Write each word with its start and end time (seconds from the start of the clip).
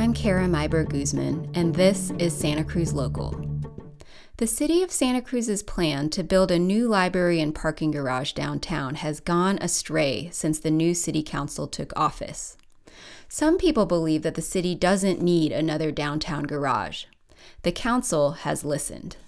I'm 0.00 0.14
Kara 0.14 0.46
Meyberg 0.46 0.88
Guzman, 0.88 1.50
and 1.52 1.74
this 1.74 2.10
is 2.18 2.34
Santa 2.34 2.64
Cruz 2.64 2.94
Local. 2.94 3.38
The 4.38 4.46
city 4.46 4.82
of 4.82 4.90
Santa 4.90 5.20
Cruz's 5.20 5.62
plan 5.62 6.08
to 6.08 6.24
build 6.24 6.50
a 6.50 6.58
new 6.58 6.88
library 6.88 7.38
and 7.38 7.54
parking 7.54 7.90
garage 7.90 8.32
downtown 8.32 8.94
has 8.94 9.20
gone 9.20 9.58
astray 9.60 10.30
since 10.32 10.58
the 10.58 10.70
new 10.70 10.94
city 10.94 11.22
council 11.22 11.66
took 11.66 11.92
office. 11.96 12.56
Some 13.28 13.58
people 13.58 13.84
believe 13.84 14.22
that 14.22 14.36
the 14.36 14.40
city 14.40 14.74
doesn't 14.74 15.20
need 15.20 15.52
another 15.52 15.92
downtown 15.92 16.44
garage. 16.44 17.04
The 17.60 17.70
council 17.70 18.30
has 18.30 18.64
listened. 18.64 19.18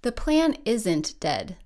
The 0.00 0.12
plan 0.12 0.56
isn't 0.64 1.20
dead. 1.20 1.56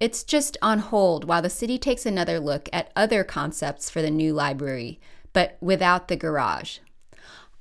It's 0.00 0.24
just 0.24 0.56
on 0.62 0.78
hold 0.78 1.26
while 1.26 1.42
the 1.42 1.50
city 1.50 1.76
takes 1.76 2.06
another 2.06 2.40
look 2.40 2.70
at 2.72 2.90
other 2.96 3.22
concepts 3.22 3.90
for 3.90 4.00
the 4.00 4.10
new 4.10 4.32
library, 4.32 4.98
but 5.34 5.58
without 5.60 6.08
the 6.08 6.16
garage. 6.16 6.78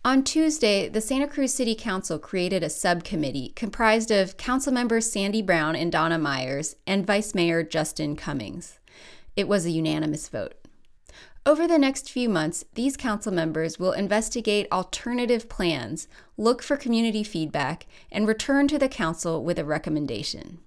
On 0.06 0.22
Tuesday, 0.22 0.90
the 0.90 1.00
Santa 1.00 1.30
Cruz 1.30 1.54
City 1.54 1.76
Council 1.76 2.20
created 2.20 2.62
a 2.62 2.70
subcommittee 2.70 3.54
comprised 3.56 4.12
of 4.12 4.36
council 4.36 4.74
members 4.74 5.10
Sandy 5.10 5.42
Brown 5.42 5.78
and 5.78 5.90
Donna 5.90 6.18
Meyers 6.18 6.76
and 6.86 7.08
Vice 7.08 7.34
Mayor 7.34 7.64
Justin 7.64 8.18
Cummings. 8.18 8.80
It 9.38 9.48
was 9.48 9.66
a 9.66 9.72
unanimous 9.72 10.28
vote. 10.28 10.56
Over 11.46 11.70
the 11.70 11.78
next 11.78 12.10
few 12.10 12.28
months, 12.28 12.66
these 12.74 12.98
council 12.98 13.32
members 13.32 13.80
will 13.80 13.94
investigate 13.94 14.68
alternative 14.74 15.48
plans, 15.48 16.10
look 16.36 16.62
for 16.62 16.76
community 16.76 17.24
feedback, 17.24 17.86
and 18.12 18.28
return 18.28 18.68
to 18.68 18.78
the 18.78 18.90
council 18.90 19.42
with 19.42 19.58
a 19.58 19.64
recommendation. 19.64 20.60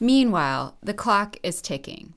Meanwhile, 0.00 0.78
the 0.82 0.94
clock 0.94 1.36
is 1.42 1.60
ticking. 1.60 2.14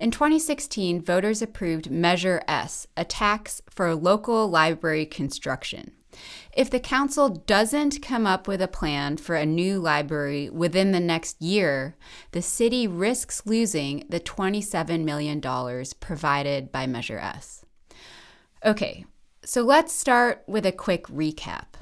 In 0.00 0.10
2016, 0.10 1.02
voters 1.02 1.42
approved 1.42 1.90
Measure 1.90 2.42
S, 2.48 2.86
a 2.96 3.04
tax 3.04 3.60
for 3.68 3.94
local 3.94 4.48
library 4.48 5.04
construction. 5.04 5.92
If 6.56 6.70
the 6.70 6.80
council 6.80 7.28
doesn't 7.28 8.00
come 8.00 8.26
up 8.26 8.48
with 8.48 8.62
a 8.62 8.66
plan 8.66 9.18
for 9.18 9.36
a 9.36 9.44
new 9.44 9.78
library 9.78 10.48
within 10.48 10.92
the 10.92 11.00
next 11.00 11.40
year, 11.42 11.96
the 12.32 12.40
city 12.40 12.88
risks 12.88 13.42
losing 13.44 14.06
the 14.08 14.20
$27 14.20 15.04
million 15.04 15.38
provided 16.00 16.72
by 16.72 16.86
Measure 16.86 17.18
S. 17.18 17.66
Okay, 18.64 19.04
so 19.44 19.60
let's 19.60 19.92
start 19.92 20.42
with 20.46 20.64
a 20.64 20.72
quick 20.72 21.08
recap. 21.08 21.74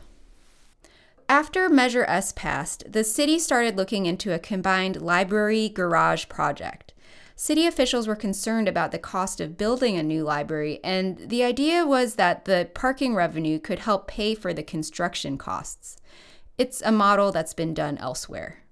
After 1.29 1.69
Measure 1.69 2.05
S 2.09 2.33
passed, 2.33 2.91
the 2.91 3.05
city 3.05 3.39
started 3.39 3.77
looking 3.77 4.07
into 4.07 4.35
a 4.35 4.41
combined 4.41 5.01
library 5.01 5.69
garage 5.69 6.29
project. 6.29 6.88
City 7.41 7.69
officials 7.69 8.09
were 8.09 8.17
concerned 8.17 8.67
about 8.67 8.91
the 8.91 8.99
cost 8.99 9.41
of 9.41 9.57
building 9.57 9.97
a 9.97 10.03
new 10.03 10.25
library, 10.25 10.81
and 10.83 11.17
the 11.19 11.45
idea 11.45 11.87
was 11.87 12.17
that 12.17 12.47
the 12.47 12.69
parking 12.75 13.15
revenue 13.15 13.61
could 13.61 13.79
help 13.79 14.09
pay 14.09 14.35
for 14.35 14.53
the 14.53 14.65
construction 14.65 15.39
costs. 15.39 15.99
It's 16.59 16.83
a 16.83 16.91
model 16.91 17.31
that's 17.31 17.55
been 17.55 17.75
done 17.75 17.97
elsewhere. 17.99 18.65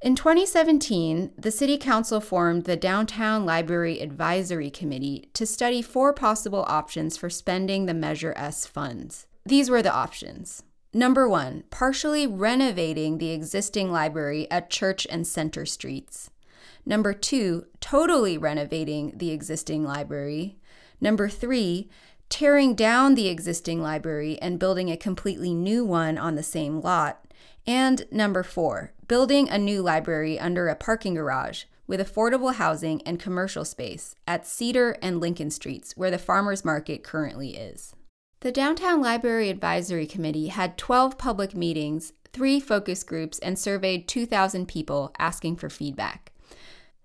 In 0.00 0.16
2017, 0.16 1.32
the 1.36 1.50
City 1.50 1.76
Council 1.76 2.22
formed 2.22 2.64
the 2.64 2.74
Downtown 2.74 3.44
Library 3.44 4.00
Advisory 4.00 4.70
Committee 4.70 5.28
to 5.34 5.44
study 5.44 5.82
four 5.82 6.14
possible 6.14 6.64
options 6.66 7.18
for 7.18 7.28
spending 7.28 7.84
the 7.84 7.92
Measure 7.92 8.32
S 8.34 8.64
funds. 8.64 9.26
These 9.44 9.68
were 9.68 9.82
the 9.82 9.92
options. 9.92 10.62
Number 10.94 11.28
one, 11.28 11.64
partially 11.68 12.26
renovating 12.26 13.18
the 13.18 13.32
existing 13.32 13.92
library 13.92 14.50
at 14.50 14.70
Church 14.70 15.06
and 15.10 15.26
Center 15.26 15.66
Streets. 15.66 16.30
Number 16.86 17.12
two, 17.12 17.66
totally 17.80 18.36
renovating 18.36 19.12
the 19.16 19.30
existing 19.30 19.84
library. 19.84 20.58
Number 21.00 21.28
three, 21.28 21.88
tearing 22.28 22.74
down 22.74 23.14
the 23.14 23.28
existing 23.28 23.80
library 23.80 24.38
and 24.40 24.58
building 24.58 24.90
a 24.90 24.96
completely 24.96 25.54
new 25.54 25.84
one 25.84 26.18
on 26.18 26.34
the 26.34 26.42
same 26.42 26.80
lot. 26.80 27.24
And 27.66 28.06
number 28.10 28.42
four, 28.42 28.92
building 29.08 29.48
a 29.48 29.58
new 29.58 29.82
library 29.82 30.38
under 30.38 30.68
a 30.68 30.74
parking 30.74 31.14
garage 31.14 31.64
with 31.86 32.00
affordable 32.00 32.54
housing 32.54 33.02
and 33.02 33.20
commercial 33.20 33.64
space 33.64 34.16
at 34.26 34.46
Cedar 34.46 34.96
and 35.02 35.20
Lincoln 35.20 35.50
Streets, 35.50 35.96
where 35.96 36.10
the 36.10 36.18
farmers 36.18 36.64
market 36.64 37.02
currently 37.02 37.56
is. 37.56 37.94
The 38.40 38.52
Downtown 38.52 39.00
Library 39.00 39.48
Advisory 39.48 40.06
Committee 40.06 40.48
had 40.48 40.76
12 40.76 41.16
public 41.16 41.54
meetings, 41.54 42.12
three 42.32 42.60
focus 42.60 43.02
groups, 43.02 43.38
and 43.38 43.58
surveyed 43.58 44.06
2,000 44.06 44.66
people 44.66 45.14
asking 45.18 45.56
for 45.56 45.70
feedback. 45.70 46.30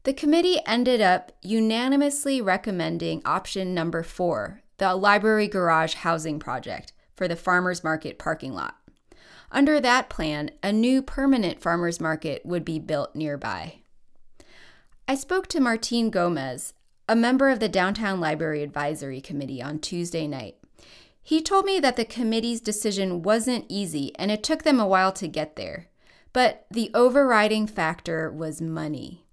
The 0.04 0.14
committee 0.14 0.60
ended 0.66 1.02
up 1.02 1.34
unanimously 1.42 2.42
recommending 2.42 3.22
option 3.26 3.74
number 3.74 4.02
four, 4.02 4.62
the 4.78 4.96
library 4.96 5.48
garage 5.48 5.94
housing 5.96 6.40
project 6.40 6.94
for 7.16 7.28
the 7.28 7.36
farmers 7.36 7.84
market 7.84 8.18
parking 8.18 8.54
lot. 8.54 8.78
Under 9.52 9.80
that 9.82 10.10
plan, 10.10 10.52
a 10.64 10.72
new 10.72 11.02
permanent 11.02 11.62
farmers 11.62 12.00
market 12.00 12.46
would 12.46 12.64
be 12.64 12.80
built 12.80 13.16
nearby. 13.16 13.80
I 15.08 15.16
spoke 15.16 15.48
to 15.48 15.60
Martin 15.60 16.12
Gomez, 16.12 16.74
a 17.10 17.16
member 17.16 17.50
of 17.50 17.60
the 17.60 17.68
Downtown 17.68 18.22
Library 18.22 18.64
Advisory 18.64 19.20
Committee, 19.20 19.62
on 19.62 19.80
Tuesday 19.80 20.28
night. 20.28 20.56
He 21.22 21.42
told 21.42 21.66
me 21.66 21.80
that 21.80 21.96
the 21.96 22.06
committee's 22.06 22.62
decision 22.62 23.22
wasn't 23.22 23.66
easy 23.68 24.16
and 24.18 24.32
it 24.32 24.44
took 24.44 24.64
them 24.64 24.80
a 24.80 24.88
while 24.88 25.12
to 25.14 25.28
get 25.28 25.56
there. 25.56 25.88
But 26.32 26.66
the 26.72 26.92
overriding 26.94 27.68
factor 27.68 28.32
was 28.32 28.62
money. 28.62 29.26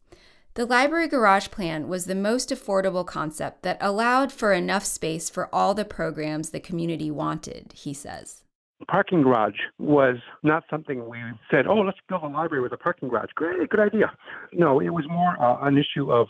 The 0.56 0.65
library 0.65 1.06
garage 1.06 1.50
plan 1.50 1.87
was 1.87 2.06
the 2.06 2.15
most 2.15 2.49
affordable 2.49 3.05
concept 3.05 3.62
that 3.62 3.77
allowed 3.78 4.33
for 4.33 4.55
enough 4.55 4.87
space 4.87 5.28
for 5.28 5.55
all 5.55 5.75
the 5.75 5.84
programs 5.84 6.49
the 6.49 6.61
community 6.61 7.11
wanted, 7.11 7.75
he 7.77 7.93
says. 7.93 8.43
Parking 8.89 9.21
garage 9.21 9.59
was 9.78 10.17
not 10.43 10.65
something 10.71 11.11
we 11.11 11.19
said, 11.50 11.67
oh, 11.67 11.81
let's 11.81 11.99
build 12.09 12.22
a 12.22 12.28
library 12.28 12.62
with 12.62 12.72
a 12.72 12.78
parking 12.78 13.11
garage. 13.11 13.28
Great, 13.34 13.69
good 13.69 13.81
idea. 13.81 14.11
No, 14.55 14.81
it 14.81 14.89
was 14.89 15.05
more 15.11 15.39
uh, 15.39 15.67
an 15.67 15.77
issue 15.77 16.11
of 16.11 16.27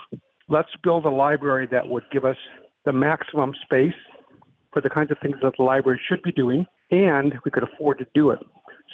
let's 0.49 0.71
build 0.83 1.05
a 1.05 1.11
library 1.11 1.69
that 1.71 1.87
would 1.87 2.03
give 2.11 2.25
us 2.25 2.37
the 2.85 2.93
maximum 2.93 3.53
space 3.63 3.95
for 4.73 4.83
the 4.83 4.91
kinds 4.91 5.13
of 5.13 5.19
things 5.23 5.37
that 5.41 5.53
the 5.57 5.63
library 5.63 6.01
should 6.09 6.23
be 6.23 6.33
doing, 6.33 6.67
and 6.91 7.35
we 7.45 7.53
could 7.53 7.63
afford 7.63 7.99
to 7.99 8.07
do 8.13 8.31
it. 8.31 8.41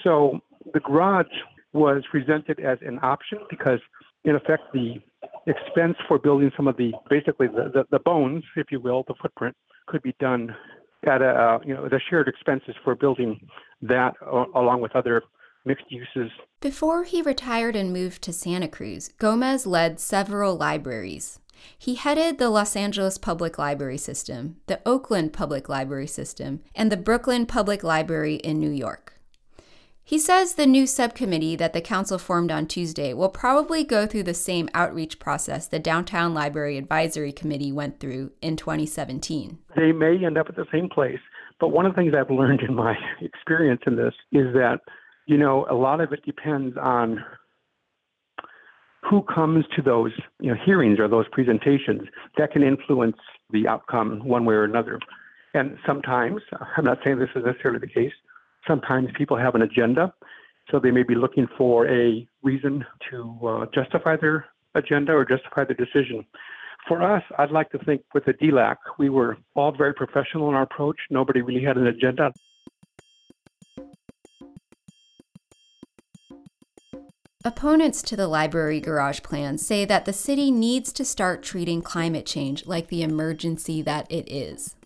So 0.04 0.40
the 0.74 0.80
garage 0.80 1.24
was 1.72 2.02
presented 2.10 2.60
as 2.60 2.76
an 2.82 2.98
option 3.02 3.38
because, 3.48 3.80
in 4.24 4.36
effect, 4.36 4.64
the 4.74 5.00
expense 5.46 5.96
for 6.08 6.18
building 6.18 6.50
some 6.56 6.68
of 6.68 6.76
the 6.76 6.92
basically 7.10 7.46
the, 7.48 7.70
the, 7.72 7.84
the 7.90 7.98
bones, 8.00 8.44
if 8.56 8.66
you 8.70 8.80
will, 8.80 9.04
the 9.08 9.14
footprint 9.20 9.56
could 9.86 10.02
be 10.02 10.14
done 10.20 10.54
at 11.06 11.20
a 11.20 11.28
uh, 11.28 11.58
you 11.64 11.74
know 11.74 11.88
the 11.88 12.00
shared 12.08 12.28
expenses 12.28 12.74
for 12.84 12.94
building 12.94 13.40
that 13.80 14.14
uh, 14.24 14.44
along 14.54 14.80
with 14.80 14.94
other 14.94 15.22
mixed 15.64 15.86
uses. 15.90 16.30
Before 16.60 17.04
he 17.04 17.22
retired 17.22 17.76
and 17.76 17.92
moved 17.92 18.22
to 18.22 18.32
Santa 18.32 18.68
Cruz, 18.68 19.08
Gomez 19.18 19.66
led 19.66 20.00
several 20.00 20.56
libraries. 20.56 21.38
He 21.78 21.94
headed 21.94 22.38
the 22.38 22.50
Los 22.50 22.74
Angeles 22.74 23.18
Public 23.18 23.58
Library 23.58 23.98
System, 23.98 24.56
the 24.66 24.80
Oakland 24.84 25.32
Public 25.32 25.68
Library 25.68 26.08
System, 26.08 26.60
and 26.74 26.90
the 26.90 26.96
Brooklyn 26.96 27.46
Public 27.46 27.84
Library 27.84 28.36
in 28.36 28.58
New 28.58 28.70
York. 28.70 29.11
He 30.04 30.18
says 30.18 30.54
the 30.54 30.66
new 30.66 30.86
subcommittee 30.86 31.54
that 31.56 31.72
the 31.72 31.80
council 31.80 32.18
formed 32.18 32.50
on 32.50 32.66
Tuesday 32.66 33.14
will 33.14 33.28
probably 33.28 33.84
go 33.84 34.04
through 34.04 34.24
the 34.24 34.34
same 34.34 34.68
outreach 34.74 35.18
process 35.18 35.68
the 35.68 35.78
Downtown 35.78 36.34
Library 36.34 36.76
Advisory 36.76 37.32
Committee 37.32 37.70
went 37.70 38.00
through 38.00 38.32
in 38.42 38.56
2017. 38.56 39.58
They 39.76 39.92
may 39.92 40.24
end 40.24 40.36
up 40.36 40.48
at 40.48 40.56
the 40.56 40.66
same 40.72 40.88
place, 40.88 41.20
but 41.60 41.68
one 41.68 41.86
of 41.86 41.92
the 41.92 41.96
things 41.96 42.14
I've 42.18 42.30
learned 42.30 42.62
in 42.62 42.74
my 42.74 42.96
experience 43.20 43.82
in 43.86 43.96
this 43.96 44.14
is 44.32 44.52
that, 44.54 44.80
you 45.26 45.38
know, 45.38 45.66
a 45.70 45.74
lot 45.74 46.00
of 46.00 46.12
it 46.12 46.24
depends 46.26 46.76
on 46.76 47.24
who 49.08 49.22
comes 49.22 49.64
to 49.76 49.82
those 49.82 50.12
you 50.40 50.50
know, 50.50 50.56
hearings 50.64 50.98
or 50.98 51.08
those 51.08 51.26
presentations 51.30 52.02
that 52.38 52.50
can 52.50 52.62
influence 52.62 53.16
the 53.50 53.68
outcome 53.68 54.26
one 54.26 54.44
way 54.44 54.54
or 54.54 54.64
another. 54.64 54.98
And 55.54 55.76
sometimes, 55.86 56.40
I'm 56.76 56.84
not 56.84 56.98
saying 57.04 57.18
this 57.18 57.28
is 57.36 57.44
necessarily 57.44 57.80
the 57.80 57.86
case, 57.86 58.12
Sometimes 58.66 59.08
people 59.16 59.36
have 59.36 59.54
an 59.54 59.62
agenda, 59.62 60.12
so 60.70 60.78
they 60.78 60.90
may 60.90 61.02
be 61.02 61.14
looking 61.14 61.48
for 61.58 61.88
a 61.88 62.26
reason 62.42 62.84
to 63.10 63.38
uh, 63.46 63.66
justify 63.74 64.16
their 64.16 64.46
agenda 64.74 65.12
or 65.12 65.24
justify 65.24 65.64
their 65.64 65.76
decision. 65.76 66.24
For 66.88 67.02
us, 67.02 67.22
I'd 67.38 67.50
like 67.50 67.70
to 67.70 67.78
think 67.78 68.02
with 68.14 68.24
the 68.24 68.34
DLAC, 68.34 68.76
we 68.98 69.08
were 69.08 69.36
all 69.54 69.72
very 69.72 69.94
professional 69.94 70.48
in 70.48 70.54
our 70.54 70.62
approach. 70.62 70.96
Nobody 71.10 71.40
really 71.40 71.62
had 71.62 71.76
an 71.76 71.86
agenda. 71.86 72.32
Opponents 77.44 78.02
to 78.02 78.16
the 78.16 78.28
library 78.28 78.78
garage 78.80 79.20
plan 79.22 79.58
say 79.58 79.84
that 79.84 80.04
the 80.04 80.12
city 80.12 80.52
needs 80.52 80.92
to 80.92 81.04
start 81.04 81.42
treating 81.42 81.82
climate 81.82 82.24
change 82.24 82.66
like 82.66 82.86
the 82.86 83.02
emergency 83.02 83.82
that 83.82 84.10
it 84.10 84.30
is. 84.30 84.76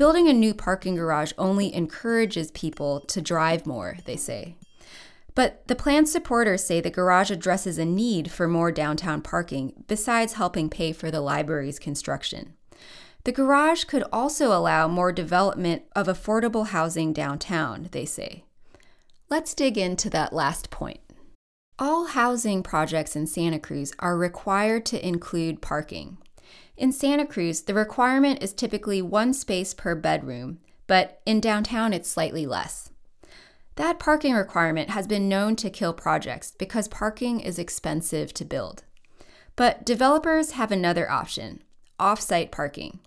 Building 0.00 0.28
a 0.28 0.32
new 0.32 0.54
parking 0.54 0.94
garage 0.94 1.32
only 1.36 1.74
encourages 1.74 2.50
people 2.52 3.00
to 3.00 3.20
drive 3.20 3.66
more, 3.66 3.98
they 4.06 4.16
say. 4.16 4.56
But 5.34 5.68
the 5.68 5.74
plan's 5.74 6.10
supporters 6.10 6.64
say 6.64 6.80
the 6.80 6.88
garage 6.88 7.30
addresses 7.30 7.76
a 7.76 7.84
need 7.84 8.30
for 8.30 8.48
more 8.48 8.72
downtown 8.72 9.20
parking, 9.20 9.84
besides 9.88 10.32
helping 10.32 10.70
pay 10.70 10.92
for 10.92 11.10
the 11.10 11.20
library's 11.20 11.78
construction. 11.78 12.54
The 13.24 13.32
garage 13.32 13.84
could 13.84 14.02
also 14.10 14.56
allow 14.56 14.88
more 14.88 15.12
development 15.12 15.82
of 15.94 16.06
affordable 16.06 16.68
housing 16.68 17.12
downtown, 17.12 17.90
they 17.92 18.06
say. 18.06 18.44
Let's 19.28 19.52
dig 19.52 19.76
into 19.76 20.08
that 20.08 20.32
last 20.32 20.70
point. 20.70 21.00
All 21.78 22.06
housing 22.06 22.62
projects 22.62 23.16
in 23.16 23.26
Santa 23.26 23.58
Cruz 23.58 23.92
are 23.98 24.16
required 24.16 24.86
to 24.86 25.06
include 25.06 25.60
parking. 25.60 26.16
In 26.80 26.92
Santa 26.92 27.26
Cruz, 27.26 27.60
the 27.60 27.74
requirement 27.74 28.42
is 28.42 28.54
typically 28.54 29.02
one 29.02 29.34
space 29.34 29.74
per 29.74 29.94
bedroom, 29.94 30.60
but 30.86 31.20
in 31.26 31.38
downtown 31.38 31.92
it's 31.92 32.08
slightly 32.08 32.46
less. 32.46 32.90
That 33.76 33.98
parking 33.98 34.32
requirement 34.32 34.88
has 34.88 35.06
been 35.06 35.28
known 35.28 35.56
to 35.56 35.68
kill 35.68 35.92
projects 35.92 36.52
because 36.52 36.88
parking 36.88 37.40
is 37.40 37.58
expensive 37.58 38.32
to 38.32 38.46
build. 38.46 38.84
But 39.56 39.84
developers 39.84 40.52
have 40.52 40.72
another 40.72 41.10
option 41.10 41.62
off 41.98 42.18
site 42.18 42.50
parking. 42.50 43.00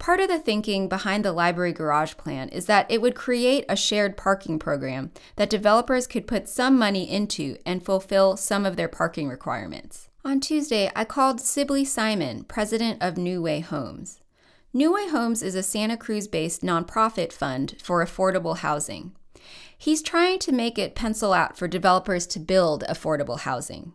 Part 0.00 0.18
of 0.18 0.26
the 0.26 0.40
thinking 0.40 0.88
behind 0.88 1.24
the 1.24 1.30
library 1.30 1.72
garage 1.72 2.16
plan 2.16 2.48
is 2.48 2.66
that 2.66 2.90
it 2.90 3.00
would 3.00 3.14
create 3.14 3.64
a 3.68 3.76
shared 3.76 4.16
parking 4.16 4.58
program 4.58 5.12
that 5.36 5.48
developers 5.48 6.08
could 6.08 6.26
put 6.26 6.48
some 6.48 6.76
money 6.76 7.08
into 7.08 7.58
and 7.64 7.84
fulfill 7.84 8.36
some 8.36 8.66
of 8.66 8.74
their 8.74 8.88
parking 8.88 9.28
requirements. 9.28 10.08
On 10.26 10.40
Tuesday, 10.40 10.90
I 10.96 11.04
called 11.04 11.38
Sibley 11.38 11.84
Simon, 11.84 12.44
president 12.44 13.02
of 13.02 13.18
New 13.18 13.42
Way 13.42 13.60
Homes. 13.60 14.22
New 14.72 14.94
Way 14.94 15.06
Homes 15.10 15.42
is 15.42 15.54
a 15.54 15.62
Santa 15.62 15.98
Cruz 15.98 16.28
based 16.28 16.62
nonprofit 16.62 17.30
fund 17.30 17.76
for 17.82 18.02
affordable 18.02 18.56
housing. 18.56 19.12
He's 19.76 20.00
trying 20.00 20.38
to 20.38 20.50
make 20.50 20.78
it 20.78 20.94
pencil 20.94 21.34
out 21.34 21.58
for 21.58 21.68
developers 21.68 22.26
to 22.28 22.40
build 22.40 22.84
affordable 22.88 23.40
housing. 23.40 23.92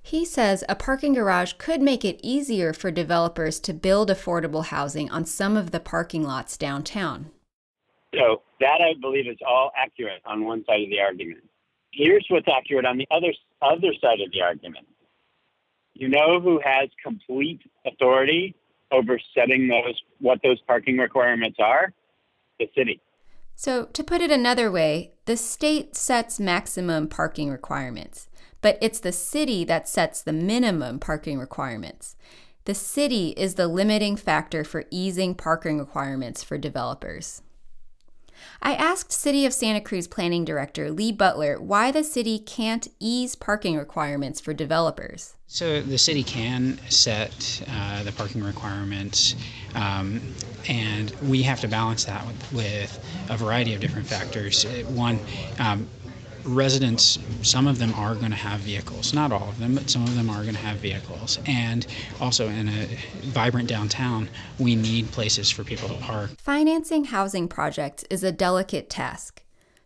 He 0.00 0.24
says 0.24 0.62
a 0.68 0.76
parking 0.76 1.14
garage 1.14 1.54
could 1.54 1.82
make 1.82 2.04
it 2.04 2.20
easier 2.22 2.72
for 2.72 2.92
developers 2.92 3.58
to 3.60 3.74
build 3.74 4.08
affordable 4.08 4.66
housing 4.66 5.10
on 5.10 5.24
some 5.24 5.56
of 5.56 5.72
the 5.72 5.80
parking 5.80 6.22
lots 6.22 6.56
downtown. 6.56 7.32
So, 8.14 8.42
that 8.60 8.78
I 8.80 8.92
believe 9.00 9.26
is 9.26 9.38
all 9.44 9.72
accurate 9.76 10.22
on 10.26 10.44
one 10.44 10.64
side 10.64 10.82
of 10.82 10.90
the 10.90 11.00
argument. 11.00 11.42
Here's 11.92 12.24
what's 12.28 12.46
accurate 12.46 12.86
on 12.86 12.98
the 12.98 13.08
other, 13.10 13.32
other 13.60 13.92
side 14.00 14.20
of 14.20 14.30
the 14.30 14.42
argument. 14.42 14.86
You 15.94 16.08
know 16.08 16.40
who 16.40 16.60
has 16.64 16.88
complete 17.02 17.60
authority 17.86 18.54
over 18.90 19.18
setting 19.34 19.68
those 19.68 20.00
what 20.20 20.40
those 20.42 20.60
parking 20.66 20.98
requirements 20.98 21.58
are? 21.60 21.92
The 22.58 22.68
city. 22.76 23.00
So, 23.54 23.86
to 23.86 24.02
put 24.02 24.20
it 24.20 24.30
another 24.30 24.70
way, 24.70 25.12
the 25.26 25.36
state 25.36 25.94
sets 25.94 26.40
maximum 26.40 27.08
parking 27.08 27.50
requirements 27.50 28.28
but 28.62 28.78
it's 28.80 29.00
the 29.00 29.12
city 29.12 29.64
that 29.64 29.88
sets 29.88 30.22
the 30.22 30.32
minimum 30.32 30.98
parking 30.98 31.38
requirements. 31.38 32.16
The 32.64 32.74
city 32.74 33.30
is 33.36 33.56
the 33.56 33.66
limiting 33.66 34.16
factor 34.16 34.64
for 34.64 34.84
easing 34.90 35.34
parking 35.34 35.78
requirements 35.78 36.44
for 36.44 36.56
developers. 36.56 37.42
I 38.60 38.74
asked 38.74 39.12
City 39.12 39.46
of 39.46 39.52
Santa 39.52 39.80
Cruz 39.80 40.06
Planning 40.06 40.44
Director 40.44 40.90
Lee 40.90 41.12
Butler 41.12 41.60
why 41.60 41.90
the 41.90 42.04
city 42.04 42.38
can't 42.38 42.88
ease 43.00 43.34
parking 43.34 43.76
requirements 43.76 44.40
for 44.40 44.52
developers. 44.52 45.34
So 45.46 45.82
the 45.82 45.98
city 45.98 46.22
can 46.22 46.78
set 46.88 47.62
uh, 47.68 48.02
the 48.04 48.12
parking 48.12 48.42
requirements, 48.42 49.34
um, 49.74 50.20
and 50.66 51.10
we 51.22 51.42
have 51.42 51.60
to 51.60 51.68
balance 51.68 52.06
that 52.06 52.26
with, 52.26 52.52
with, 52.52 53.28
a 53.28 53.36
variety 53.36 53.74
of 53.74 53.80
different 53.80 54.06
factors. 54.06 54.64
One, 54.88 55.18
um, 55.58 55.88
residents, 56.44 57.18
some 57.42 57.66
of 57.66 57.78
them 57.78 57.92
are 57.94 58.14
going 58.14 58.30
to 58.30 58.36
have 58.36 58.60
vehicles. 58.60 59.12
Not 59.14 59.32
all 59.32 59.48
of 59.48 59.58
them, 59.58 59.74
but 59.74 59.90
some 59.90 60.02
of 60.04 60.14
them 60.14 60.30
are 60.30 60.42
going 60.42 60.54
to 60.54 60.60
have 60.60 60.78
vehicles. 60.78 61.38
And 61.46 61.86
also, 62.20 62.48
in 62.48 62.68
a 62.68 62.88
vibrant 63.22 63.68
downtown, 63.68 64.28
we 64.58 64.74
need 64.74 65.10
places 65.10 65.50
for 65.50 65.64
people 65.64 65.88
to 65.88 65.94
park. 65.94 66.30
Financing 66.38 67.04
housing 67.04 67.48
projects 67.48 68.04
is 68.10 68.24
a 68.24 68.32
delicate 68.32 68.90
task. 68.90 69.42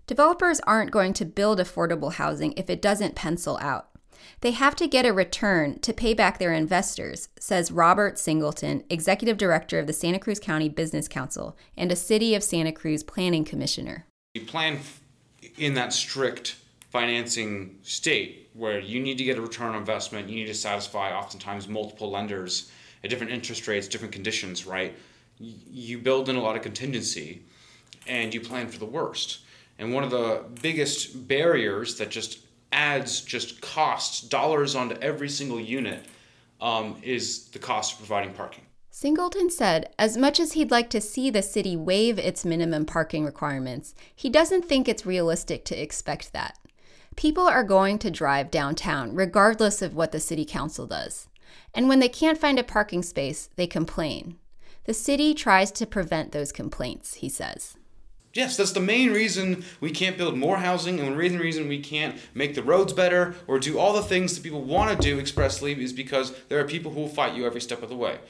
Developers 0.06 0.60
aren't 0.60 0.92
going 0.92 1.12
to 1.14 1.24
build 1.24 1.58
affordable 1.58 2.12
housing 2.12 2.52
if 2.52 2.70
it 2.70 2.80
doesn't 2.80 3.16
pencil 3.16 3.58
out. 3.60 3.88
They 4.40 4.52
have 4.52 4.76
to 4.76 4.86
get 4.86 5.06
a 5.06 5.12
return 5.12 5.78
to 5.80 5.92
pay 5.92 6.14
back 6.14 6.38
their 6.38 6.52
investors, 6.52 7.28
says 7.38 7.72
Robert 7.72 8.18
Singleton, 8.18 8.84
Executive 8.90 9.36
Director 9.36 9.78
of 9.78 9.86
the 9.86 9.92
Santa 9.92 10.18
Cruz 10.18 10.38
County 10.38 10.68
Business 10.68 11.08
Council 11.08 11.56
and 11.76 11.90
a 11.90 11.96
City 11.96 12.34
of 12.34 12.42
Santa 12.42 12.72
Cruz 12.72 13.02
Planning 13.02 13.44
Commissioner. 13.44 14.06
You 14.34 14.42
plan 14.42 14.78
in 15.58 15.74
that 15.74 15.92
strict 15.92 16.56
financing 16.90 17.78
state 17.82 18.48
where 18.54 18.78
you 18.78 19.00
need 19.00 19.18
to 19.18 19.24
get 19.24 19.38
a 19.38 19.40
return 19.40 19.68
on 19.68 19.76
investment, 19.76 20.28
you 20.28 20.36
need 20.36 20.46
to 20.46 20.54
satisfy 20.54 21.12
oftentimes 21.12 21.68
multiple 21.68 22.10
lenders 22.10 22.70
at 23.04 23.10
different 23.10 23.32
interest 23.32 23.68
rates, 23.68 23.88
different 23.88 24.12
conditions, 24.12 24.66
right? 24.66 24.94
You 25.38 25.98
build 25.98 26.28
in 26.28 26.36
a 26.36 26.40
lot 26.40 26.56
of 26.56 26.62
contingency 26.62 27.42
and 28.06 28.32
you 28.32 28.40
plan 28.40 28.68
for 28.68 28.78
the 28.78 28.86
worst. 28.86 29.40
And 29.78 29.92
one 29.92 30.04
of 30.04 30.10
the 30.10 30.44
biggest 30.62 31.28
barriers 31.28 31.96
that 31.98 32.10
just 32.10 32.38
adds 32.72 33.20
just 33.20 33.60
costs, 33.60 34.22
dollars 34.22 34.74
onto 34.74 34.96
every 35.00 35.28
single 35.28 35.60
unit, 35.60 36.04
um, 36.60 36.96
is 37.02 37.48
the 37.48 37.58
cost 37.58 37.92
of 37.92 37.98
providing 37.98 38.32
parking. 38.32 38.65
Singleton 38.98 39.50
said, 39.50 39.92
as 39.98 40.16
much 40.16 40.40
as 40.40 40.52
he'd 40.52 40.70
like 40.70 40.88
to 40.88 41.02
see 41.02 41.28
the 41.28 41.42
city 41.42 41.76
waive 41.76 42.18
its 42.18 42.46
minimum 42.46 42.86
parking 42.86 43.26
requirements, 43.26 43.94
he 44.14 44.30
doesn't 44.30 44.64
think 44.64 44.88
it's 44.88 45.04
realistic 45.04 45.66
to 45.66 45.78
expect 45.78 46.32
that. 46.32 46.58
People 47.14 47.46
are 47.46 47.62
going 47.62 47.98
to 47.98 48.10
drive 48.10 48.50
downtown 48.50 49.14
regardless 49.14 49.82
of 49.82 49.94
what 49.94 50.12
the 50.12 50.18
city 50.18 50.46
council 50.46 50.86
does. 50.86 51.28
And 51.74 51.90
when 51.90 51.98
they 51.98 52.08
can't 52.08 52.38
find 52.38 52.58
a 52.58 52.64
parking 52.64 53.02
space, 53.02 53.50
they 53.56 53.66
complain. 53.66 54.38
The 54.84 54.94
city 54.94 55.34
tries 55.34 55.70
to 55.72 55.84
prevent 55.84 56.32
those 56.32 56.50
complaints, 56.50 57.16
he 57.16 57.28
says. 57.28 57.76
Yes, 58.32 58.56
that's 58.56 58.72
the 58.72 58.80
main 58.80 59.12
reason 59.12 59.62
we 59.78 59.90
can't 59.90 60.16
build 60.16 60.38
more 60.38 60.56
housing, 60.56 61.00
and 61.00 61.08
the 61.12 61.16
reason 61.16 61.38
reason 61.38 61.68
we 61.68 61.82
can't 61.82 62.18
make 62.32 62.54
the 62.54 62.62
roads 62.62 62.94
better 62.94 63.34
or 63.46 63.58
do 63.58 63.78
all 63.78 63.92
the 63.92 64.00
things 64.00 64.34
that 64.34 64.42
people 64.42 64.62
want 64.62 64.90
to 64.90 65.06
do 65.06 65.20
expressly 65.20 65.78
is 65.84 65.92
because 65.92 66.34
there 66.48 66.58
are 66.58 66.64
people 66.64 66.92
who 66.92 67.00
will 67.00 67.08
fight 67.08 67.34
you 67.34 67.44
every 67.44 67.60
step 67.60 67.82
of 67.82 67.90
the 67.90 67.94
way. 67.94 68.20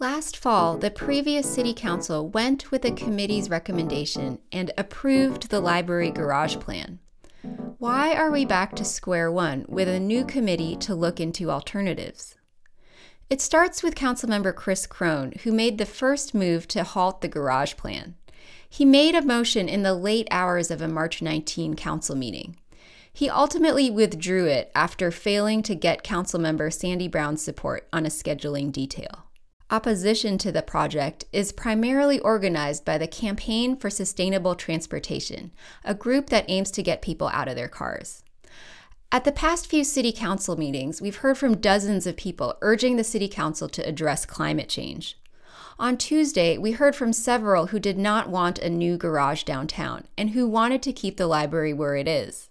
Last 0.00 0.36
fall, 0.36 0.76
the 0.76 0.90
previous 0.90 1.48
City 1.48 1.72
Council 1.72 2.28
went 2.28 2.72
with 2.72 2.82
the 2.82 2.90
committee's 2.90 3.48
recommendation 3.48 4.40
and 4.50 4.72
approved 4.76 5.50
the 5.50 5.60
library 5.60 6.10
garage 6.10 6.56
plan. 6.56 6.98
Why 7.78 8.12
are 8.12 8.32
we 8.32 8.44
back 8.44 8.74
to 8.76 8.84
square 8.84 9.30
one 9.30 9.64
with 9.68 9.86
a 9.86 10.00
new 10.00 10.24
committee 10.24 10.74
to 10.78 10.96
look 10.96 11.20
into 11.20 11.48
alternatives? 11.48 12.34
It 13.30 13.40
starts 13.40 13.84
with 13.84 13.94
Councilmember 13.94 14.54
Chris 14.54 14.84
Krohn, 14.88 15.40
who 15.42 15.52
made 15.52 15.78
the 15.78 15.86
first 15.86 16.34
move 16.34 16.66
to 16.68 16.82
halt 16.82 17.20
the 17.20 17.28
garage 17.28 17.74
plan. 17.76 18.16
He 18.68 18.84
made 18.84 19.14
a 19.14 19.22
motion 19.22 19.68
in 19.68 19.84
the 19.84 19.94
late 19.94 20.26
hours 20.32 20.72
of 20.72 20.82
a 20.82 20.88
March 20.88 21.22
19 21.22 21.74
council 21.76 22.16
meeting. 22.16 22.56
He 23.12 23.30
ultimately 23.30 23.90
withdrew 23.90 24.46
it 24.46 24.72
after 24.74 25.12
failing 25.12 25.62
to 25.62 25.76
get 25.76 26.02
Councilmember 26.02 26.72
Sandy 26.72 27.06
Brown's 27.06 27.44
support 27.44 27.86
on 27.92 28.04
a 28.04 28.08
scheduling 28.08 28.72
detail. 28.72 29.26
Opposition 29.70 30.36
to 30.38 30.52
the 30.52 30.62
project 30.62 31.24
is 31.32 31.50
primarily 31.50 32.20
organized 32.20 32.84
by 32.84 32.98
the 32.98 33.06
Campaign 33.06 33.76
for 33.76 33.88
Sustainable 33.88 34.54
Transportation, 34.54 35.52
a 35.84 35.94
group 35.94 36.28
that 36.28 36.44
aims 36.48 36.70
to 36.72 36.82
get 36.82 37.00
people 37.00 37.28
out 37.28 37.48
of 37.48 37.56
their 37.56 37.68
cars. 37.68 38.22
At 39.10 39.24
the 39.24 39.32
past 39.32 39.66
few 39.66 39.82
city 39.82 40.12
council 40.12 40.58
meetings, 40.58 41.00
we've 41.00 41.16
heard 41.16 41.38
from 41.38 41.56
dozens 41.56 42.06
of 42.06 42.16
people 42.16 42.58
urging 42.60 42.96
the 42.96 43.04
city 43.04 43.26
council 43.26 43.68
to 43.70 43.88
address 43.88 44.26
climate 44.26 44.68
change. 44.68 45.18
On 45.78 45.96
Tuesday, 45.96 46.58
we 46.58 46.72
heard 46.72 46.94
from 46.94 47.14
several 47.14 47.68
who 47.68 47.80
did 47.80 47.96
not 47.96 48.28
want 48.28 48.58
a 48.58 48.68
new 48.68 48.98
garage 48.98 49.44
downtown 49.44 50.04
and 50.18 50.30
who 50.30 50.46
wanted 50.46 50.82
to 50.82 50.92
keep 50.92 51.16
the 51.16 51.26
library 51.26 51.72
where 51.72 51.96
it 51.96 52.06
is. 52.06 52.50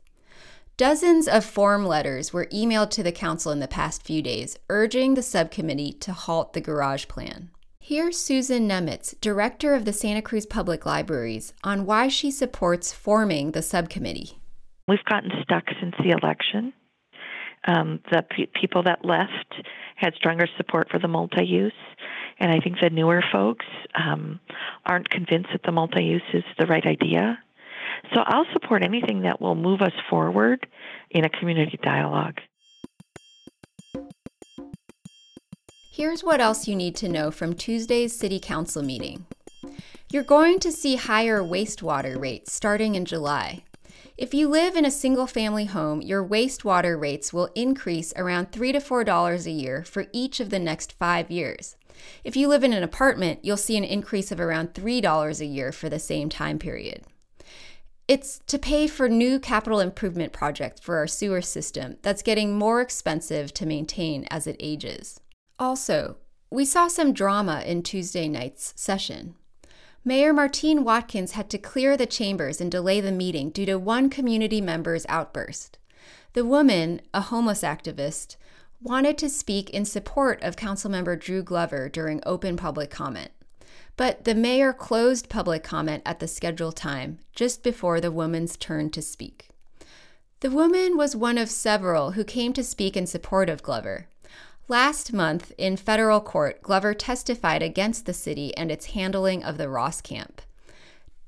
Dozens 0.76 1.28
of 1.28 1.46
form 1.46 1.86
letters 1.86 2.34
were 2.34 2.48
emailed 2.48 2.90
to 2.92 3.04
the 3.04 3.12
council 3.12 3.52
in 3.52 3.60
the 3.60 3.68
past 3.68 4.02
few 4.02 4.24
days 4.24 4.58
urging 4.70 5.14
the 5.14 5.22
subcommittee 5.22 5.92
to 6.00 6.14
halt 6.14 6.54
the 6.54 6.62
garage 6.62 7.08
plan. 7.08 7.52
Here's 7.80 8.18
Susan 8.18 8.68
Nemitz, 8.68 9.14
director 9.22 9.76
of 9.76 9.86
the 9.86 9.94
Santa 9.94 10.24
Cruz 10.24 10.48
Public 10.48 10.84
Libraries, 10.84 11.54
on 11.64 11.86
why 11.86 12.08
she 12.08 12.32
supports 12.32 12.92
forming 12.92 13.52
the 13.52 13.62
subcommittee. 13.62 14.40
We've 14.88 15.04
gotten 15.06 15.30
stuck 15.44 15.66
since 15.80 15.94
the 16.00 16.10
election. 16.10 16.74
Um, 17.68 18.00
the 18.12 18.24
pe- 18.28 18.48
people 18.60 18.82
that 18.84 19.06
left 19.06 19.54
had 19.96 20.16
stronger 20.16 20.48
support 20.58 20.90
for 20.90 20.98
the 20.98 21.08
multi 21.08 21.46
use, 21.46 21.72
and 22.40 22.52
I 22.52 22.60
think 22.60 22.78
the 22.82 22.90
newer 22.90 23.24
folks 23.32 23.66
um, 23.94 24.40
aren't 24.88 25.12
convinced 25.12 25.50
that 25.52 25.62
the 25.64 25.72
multi 25.72 26.04
use 26.04 26.24
is 26.34 26.44
the 26.58 26.66
right 26.66 26.86
idea. 26.86 27.38
So 28.14 28.22
I'll 28.26 28.46
support 28.54 28.84
anything 28.84 29.22
that 29.24 29.42
will 29.42 29.56
move 29.56 29.82
us 29.82 29.94
forward 30.10 30.68
in 31.10 31.26
a 31.26 31.30
community 31.30 31.80
dialogue. 31.82 32.40
Here's 35.92 36.24
what 36.24 36.42
else 36.42 36.68
you 36.68 36.76
need 36.76 36.96
to 36.98 37.10
know 37.10 37.32
from 37.32 37.54
Tuesday's 37.54 38.18
City 38.18 38.40
Council 38.40 38.84
meeting. 38.84 39.26
You're 40.12 40.24
going 40.24 40.60
to 40.60 40.72
see 40.72 40.96
higher 40.96 41.42
wastewater 41.42 42.20
rates 42.20 42.54
starting 42.54 42.96
in 42.96 43.06
July. 43.06 43.64
If 44.16 44.34
you 44.34 44.48
live 44.48 44.76
in 44.76 44.86
a 44.86 44.92
single 44.92 45.26
family 45.26 45.66
home, 45.66 46.02
your 46.02 46.24
wastewater 46.24 47.00
rates 47.00 47.34
will 47.34 47.50
increase 47.56 48.14
around 48.16 48.52
3 48.52 48.74
to 48.74 48.80
$4 48.80 49.46
a 49.46 49.52
year 49.52 49.84
for 49.84 50.06
each 50.14 50.40
of 50.40 50.52
the 50.52 50.60
next 50.60 50.94
five 50.94 51.32
years. 51.32 51.76
If 52.24 52.36
you 52.36 52.48
live 52.48 52.64
in 52.64 52.74
an 52.74 52.84
apartment, 52.84 53.40
you'll 53.44 53.58
see 53.58 53.78
an 53.78 53.84
increase 53.84 54.32
of 54.32 54.40
around 54.40 54.74
$3 54.74 55.40
a 55.40 55.46
year 55.46 55.72
for 55.72 55.90
the 55.90 56.00
same 56.00 56.30
time 56.30 56.60
period. 56.60 57.04
It's 58.06 58.42
to 58.48 58.60
pay 58.60 58.88
for 58.88 59.08
new 59.08 59.40
capital 59.40 59.80
improvement 59.80 60.34
projects 60.34 60.82
for 60.82 60.98
our 60.98 61.08
sewer 61.08 61.42
system 61.42 61.98
that's 62.02 62.22
getting 62.22 62.58
more 62.58 62.82
expensive 62.82 63.54
to 63.54 63.66
maintain 63.66 64.26
as 64.30 64.46
it 64.46 64.58
ages. 64.60 65.22
Also, 65.58 66.18
we 66.52 66.66
saw 66.66 66.90
some 66.90 67.14
drama 67.14 67.64
in 67.66 67.82
Tuesday 67.82 68.28
night's 68.28 68.74
session. 68.76 69.36
Mayor 70.04 70.34
Martine 70.34 70.84
Watkins 70.84 71.32
had 71.32 71.50
to 71.52 71.58
clear 71.58 71.96
the 71.96 72.06
chambers 72.06 72.60
and 72.60 72.70
delay 72.70 73.00
the 73.00 73.12
meeting 73.12 73.50
due 73.50 73.66
to 73.66 73.80
one 73.80 74.10
community 74.10 74.60
member's 74.60 75.06
outburst. 75.08 75.78
The 76.34 76.44
woman, 76.44 77.02
a 77.14 77.22
homeless 77.22 77.62
activist, 77.62 78.36
wanted 78.82 79.18
to 79.20 79.30
speak 79.30 79.70
in 79.70 79.86
support 79.86 80.44
of 80.44 80.58
Councilmember 80.58 81.18
Drew 81.18 81.42
Glover 81.42 81.88
during 81.88 82.22
open 82.26 82.58
public 82.58 82.90
comment. 82.90 83.32
But 83.96 84.26
the 84.26 84.36
mayor 84.36 84.74
closed 84.74 85.30
public 85.30 85.64
comment 85.64 86.04
at 86.06 86.20
the 86.20 86.28
scheduled 86.28 86.76
time, 86.76 87.20
just 87.34 87.62
before 87.62 88.02
the 88.02 88.12
woman's 88.12 88.58
turn 88.58 88.90
to 88.92 89.02
speak. 89.02 89.50
The 90.40 90.52
woman 90.52 90.98
was 90.98 91.16
one 91.16 91.38
of 91.38 91.50
several 91.50 92.12
who 92.12 92.24
came 92.24 92.54
to 92.54 92.64
speak 92.64 92.98
in 92.98 93.08
support 93.08 93.50
of 93.50 93.64
Glover. 93.64 94.08
Last 94.68 95.14
month, 95.14 95.52
in 95.58 95.78
federal 95.78 96.20
court, 96.20 96.62
Glover 96.64 96.94
testified 96.94 97.62
against 97.62 98.06
the 98.06 98.14
city 98.14 98.56
and 98.58 98.72
its 98.72 98.88
handling 98.88 99.44
of 99.44 99.58
the 99.58 99.70
Ross 99.70 100.02
camp. 100.02 100.42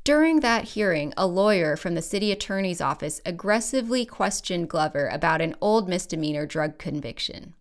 During 0.04 0.40
that 0.42 0.70
hearing, 0.70 1.14
a 1.18 1.28
lawyer 1.28 1.76
from 1.76 1.96
the 1.96 2.02
city 2.02 2.32
attorney's 2.32 2.82
office 2.82 3.22
aggressively 3.26 4.06
questioned 4.06 4.70
Glover 4.70 5.08
about 5.08 5.42
an 5.42 5.56
old 5.62 5.90
misdemeanor 5.90 6.46
drug 6.46 6.78
conviction. 6.78 7.54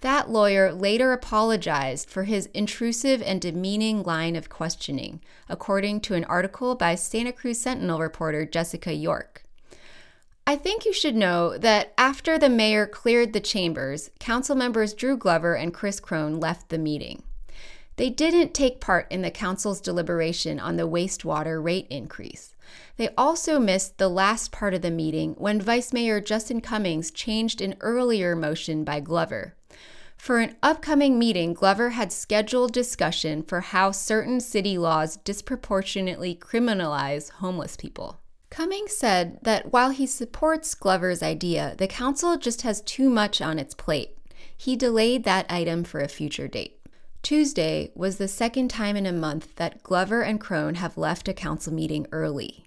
That 0.00 0.30
lawyer 0.30 0.72
later 0.72 1.12
apologized 1.12 2.08
for 2.08 2.24
his 2.24 2.46
intrusive 2.54 3.20
and 3.20 3.40
demeaning 3.40 4.04
line 4.04 4.36
of 4.36 4.48
questioning, 4.48 5.20
according 5.48 6.02
to 6.02 6.14
an 6.14 6.24
article 6.24 6.76
by 6.76 6.94
Santa 6.94 7.32
Cruz 7.32 7.60
Sentinel 7.60 7.98
reporter 7.98 8.46
Jessica 8.46 8.92
York. 8.92 9.42
I 10.46 10.56
think 10.56 10.86
you 10.86 10.92
should 10.92 11.16
know 11.16 11.58
that 11.58 11.92
after 11.98 12.38
the 12.38 12.48
mayor 12.48 12.86
cleared 12.86 13.32
the 13.32 13.40
chambers, 13.40 14.10
council 14.20 14.54
members 14.54 14.94
Drew 14.94 15.16
Glover 15.16 15.54
and 15.54 15.74
Chris 15.74 16.00
Krohn 16.00 16.40
left 16.40 16.68
the 16.68 16.78
meeting. 16.78 17.22
They 17.96 18.08
didn't 18.08 18.54
take 18.54 18.80
part 18.80 19.10
in 19.10 19.22
the 19.22 19.30
council's 19.30 19.80
deliberation 19.80 20.60
on 20.60 20.76
the 20.76 20.88
wastewater 20.88 21.62
rate 21.62 21.88
increase. 21.90 22.54
They 22.96 23.08
also 23.18 23.58
missed 23.58 23.98
the 23.98 24.08
last 24.08 24.52
part 24.52 24.72
of 24.72 24.82
the 24.82 24.90
meeting 24.92 25.34
when 25.36 25.60
Vice 25.60 25.92
Mayor 25.92 26.20
Justin 26.20 26.60
Cummings 26.60 27.10
changed 27.10 27.60
an 27.60 27.74
earlier 27.80 28.36
motion 28.36 28.84
by 28.84 29.00
Glover. 29.00 29.56
For 30.18 30.40
an 30.40 30.56
upcoming 30.62 31.18
meeting, 31.18 31.54
Glover 31.54 31.90
had 31.90 32.12
scheduled 32.12 32.72
discussion 32.72 33.42
for 33.42 33.60
how 33.60 33.92
certain 33.92 34.40
city 34.40 34.76
laws 34.76 35.16
disproportionately 35.16 36.34
criminalize 36.34 37.30
homeless 37.30 37.76
people. 37.76 38.20
Cummings 38.50 38.94
said 38.94 39.38
that 39.42 39.72
while 39.72 39.90
he 39.90 40.06
supports 40.06 40.74
Glover's 40.74 41.22
idea, 41.22 41.74
the 41.78 41.86
council 41.86 42.36
just 42.36 42.62
has 42.62 42.82
too 42.82 43.08
much 43.08 43.40
on 43.40 43.58
its 43.58 43.74
plate. 43.74 44.18
He 44.54 44.76
delayed 44.76 45.24
that 45.24 45.50
item 45.50 45.84
for 45.84 46.00
a 46.00 46.08
future 46.08 46.48
date. 46.48 46.78
Tuesday 47.22 47.90
was 47.94 48.18
the 48.18 48.28
second 48.28 48.68
time 48.68 48.96
in 48.96 49.06
a 49.06 49.12
month 49.12 49.54
that 49.56 49.82
Glover 49.82 50.22
and 50.22 50.40
Krohn 50.40 50.76
have 50.76 50.98
left 50.98 51.28
a 51.28 51.34
council 51.34 51.72
meeting 51.72 52.06
early. 52.12 52.66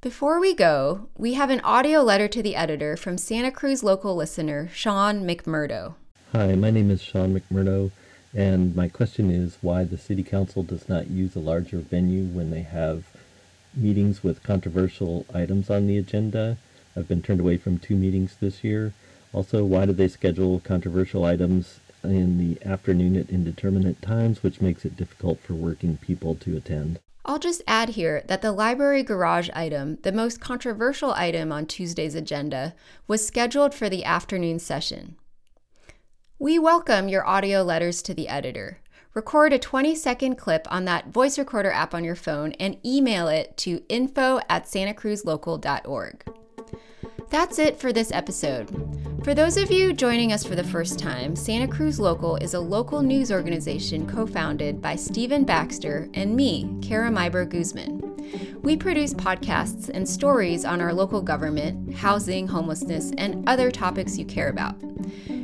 Before 0.00 0.40
we 0.40 0.54
go, 0.54 1.08
we 1.16 1.34
have 1.34 1.50
an 1.50 1.60
audio 1.60 2.02
letter 2.02 2.28
to 2.28 2.42
the 2.42 2.56
editor 2.56 2.96
from 2.96 3.18
Santa 3.18 3.50
Cruz 3.50 3.82
local 3.82 4.16
listener 4.16 4.68
Sean 4.72 5.24
McMurdo. 5.24 5.94
Hi, 6.32 6.54
my 6.54 6.70
name 6.70 6.92
is 6.92 7.02
Sean 7.02 7.36
McMurdo, 7.36 7.90
and 8.32 8.76
my 8.76 8.86
question 8.86 9.32
is 9.32 9.58
why 9.62 9.82
the 9.82 9.98
City 9.98 10.22
Council 10.22 10.62
does 10.62 10.88
not 10.88 11.10
use 11.10 11.34
a 11.34 11.40
larger 11.40 11.78
venue 11.78 12.22
when 12.22 12.52
they 12.52 12.62
have 12.62 13.02
meetings 13.74 14.22
with 14.22 14.44
controversial 14.44 15.26
items 15.34 15.68
on 15.70 15.88
the 15.88 15.98
agenda. 15.98 16.56
I've 16.96 17.08
been 17.08 17.20
turned 17.20 17.40
away 17.40 17.56
from 17.56 17.80
two 17.80 17.96
meetings 17.96 18.36
this 18.38 18.62
year. 18.62 18.92
Also, 19.32 19.64
why 19.64 19.86
do 19.86 19.92
they 19.92 20.06
schedule 20.06 20.60
controversial 20.60 21.24
items 21.24 21.80
in 22.04 22.38
the 22.38 22.64
afternoon 22.64 23.16
at 23.16 23.28
indeterminate 23.30 24.00
times, 24.00 24.44
which 24.44 24.60
makes 24.60 24.84
it 24.84 24.96
difficult 24.96 25.40
for 25.40 25.54
working 25.54 25.96
people 25.96 26.36
to 26.36 26.56
attend? 26.56 27.00
I'll 27.24 27.40
just 27.40 27.62
add 27.66 27.88
here 27.90 28.22
that 28.28 28.40
the 28.40 28.52
library 28.52 29.02
garage 29.02 29.50
item, 29.52 29.98
the 30.02 30.12
most 30.12 30.40
controversial 30.40 31.12
item 31.12 31.50
on 31.50 31.66
Tuesday's 31.66 32.14
agenda, 32.14 32.74
was 33.08 33.26
scheduled 33.26 33.74
for 33.74 33.88
the 33.88 34.04
afternoon 34.04 34.60
session. 34.60 35.16
We 36.42 36.58
welcome 36.58 37.10
your 37.10 37.26
audio 37.28 37.62
letters 37.62 38.00
to 38.00 38.14
the 38.14 38.26
editor 38.26 38.78
record 39.12 39.52
a 39.52 39.58
20 39.58 39.94
second 39.94 40.36
clip 40.36 40.66
on 40.70 40.86
that 40.86 41.08
voice 41.08 41.38
recorder 41.38 41.70
app 41.70 41.92
on 41.92 42.02
your 42.02 42.14
phone 42.14 42.52
and 42.52 42.78
email 42.82 43.28
it 43.28 43.58
to 43.58 43.82
info 43.90 44.40
at 44.48 44.64
santacruzlocal.org. 44.64 46.24
That's 47.28 47.58
it 47.58 47.78
for 47.78 47.92
this 47.92 48.10
episode. 48.10 48.99
For 49.22 49.34
those 49.34 49.58
of 49.58 49.70
you 49.70 49.92
joining 49.92 50.32
us 50.32 50.44
for 50.44 50.56
the 50.56 50.64
first 50.64 50.98
time, 50.98 51.36
Santa 51.36 51.68
Cruz 51.68 52.00
Local 52.00 52.36
is 52.36 52.54
a 52.54 52.60
local 52.60 53.02
news 53.02 53.30
organization 53.30 54.06
co 54.06 54.26
founded 54.26 54.80
by 54.80 54.96
Stephen 54.96 55.44
Baxter 55.44 56.08
and 56.14 56.34
me, 56.34 56.74
Kara 56.80 57.10
Meyberg 57.10 57.50
Guzman. 57.50 58.00
We 58.62 58.78
produce 58.78 59.12
podcasts 59.12 59.90
and 59.90 60.08
stories 60.08 60.64
on 60.64 60.80
our 60.80 60.94
local 60.94 61.20
government, 61.20 61.94
housing, 61.94 62.48
homelessness, 62.48 63.12
and 63.18 63.46
other 63.46 63.70
topics 63.70 64.16
you 64.16 64.24
care 64.24 64.48
about. 64.48 64.76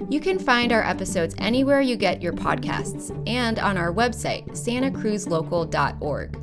You 0.09 0.21
can 0.21 0.39
find 0.39 0.73
our 0.73 0.83
episodes 0.83 1.35
anywhere 1.37 1.83
you 1.83 1.97
get 1.97 2.23
your 2.23 2.33
podcasts 2.33 3.11
and 3.29 3.59
on 3.59 3.77
our 3.77 3.93
website, 3.93 4.49
santacruzlocal.org. 4.53 6.37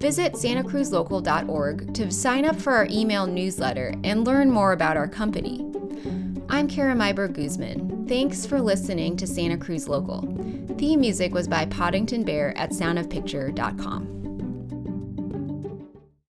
Visit 0.00 0.32
santacruzlocal.org 0.32 1.94
to 1.94 2.10
sign 2.10 2.44
up 2.44 2.56
for 2.60 2.72
our 2.72 2.88
email 2.90 3.28
newsletter 3.28 3.94
and 4.02 4.26
learn 4.26 4.50
more 4.50 4.72
about 4.72 4.96
our 4.96 5.06
company. 5.06 5.71
I'm 6.52 6.68
Kara 6.68 6.94
Guzman. 7.28 8.06
Thanks 8.06 8.44
for 8.44 8.60
listening 8.60 9.16
to 9.16 9.26
Santa 9.26 9.56
Cruz 9.56 9.88
Local. 9.88 10.20
Theme 10.76 11.00
music 11.00 11.32
was 11.32 11.48
by 11.48 11.64
Poddington 11.64 12.24
Bear 12.24 12.54
at 12.58 12.72
soundofpicture.com. 12.72 14.21